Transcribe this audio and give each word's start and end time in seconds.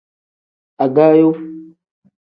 Agaayo. 0.83 1.29